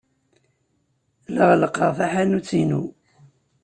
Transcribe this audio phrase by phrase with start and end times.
[1.33, 2.83] La ɣellqeɣ taḥanut-inu.